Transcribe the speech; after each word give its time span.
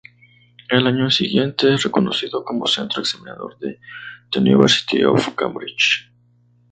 Al 0.71 0.87
año 0.87 1.11
siguiente 1.11 1.71
es 1.71 1.83
reconocido 1.83 2.43
como 2.43 2.65
Centro 2.65 3.01
Examinador 3.03 3.59
de 3.59 3.79
The 4.31 4.39
University 4.39 5.03
of 5.03 5.35
Cambridge. 5.35 6.11